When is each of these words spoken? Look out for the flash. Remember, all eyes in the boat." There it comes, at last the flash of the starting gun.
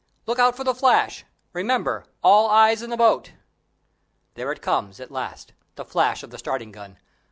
Look 0.25 0.39
out 0.39 0.57
for 0.57 0.63
the 0.63 0.73
flash. 0.73 1.25
Remember, 1.53 2.05
all 2.23 2.49
eyes 2.49 2.81
in 2.81 2.89
the 2.89 2.97
boat." 2.97 3.33
There 4.33 4.51
it 4.51 4.59
comes, 4.59 4.99
at 4.99 5.11
last 5.11 5.53
the 5.75 5.85
flash 5.85 6.23
of 6.23 6.31
the 6.31 6.39
starting 6.39 6.71
gun. 6.71 6.97